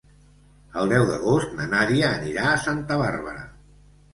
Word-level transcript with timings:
El 0.83 0.93
deu 0.93 1.03
d'agost 1.09 1.53
na 1.59 1.67
Nàdia 1.75 2.09
anirà 2.17 2.49
a 2.55 2.59
Santa 2.65 2.99
Bàrbara. 3.03 3.45